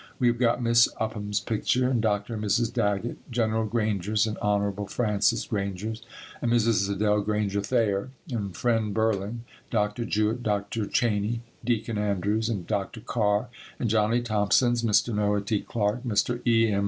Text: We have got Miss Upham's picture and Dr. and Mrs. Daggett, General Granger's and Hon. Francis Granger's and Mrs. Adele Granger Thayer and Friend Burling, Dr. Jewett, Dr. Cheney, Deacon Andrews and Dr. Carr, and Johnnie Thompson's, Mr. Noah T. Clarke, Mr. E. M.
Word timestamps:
We 0.17 0.25
have 0.29 0.39
got 0.39 0.63
Miss 0.63 0.89
Upham's 0.99 1.39
picture 1.39 1.87
and 1.87 2.01
Dr. 2.01 2.33
and 2.33 2.43
Mrs. 2.43 2.73
Daggett, 2.73 3.19
General 3.29 3.67
Granger's 3.67 4.25
and 4.25 4.35
Hon. 4.41 4.87
Francis 4.87 5.45
Granger's 5.45 6.01
and 6.41 6.51
Mrs. 6.51 6.89
Adele 6.89 7.21
Granger 7.21 7.61
Thayer 7.61 8.09
and 8.31 8.57
Friend 8.57 8.91
Burling, 8.95 9.43
Dr. 9.69 10.03
Jewett, 10.05 10.41
Dr. 10.41 10.87
Cheney, 10.87 11.41
Deacon 11.63 11.99
Andrews 11.99 12.49
and 12.49 12.65
Dr. 12.65 12.99
Carr, 13.01 13.49
and 13.79 13.91
Johnnie 13.91 14.23
Thompson's, 14.23 14.81
Mr. 14.81 15.13
Noah 15.13 15.41
T. 15.41 15.61
Clarke, 15.61 16.01
Mr. 16.03 16.41
E. 16.47 16.69
M. 16.71 16.79